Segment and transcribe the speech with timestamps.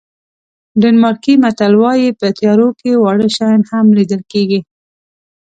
[0.81, 4.59] ډنمارکي متل وایي په تیارو کې واړه شیان هم لیدل کېږي.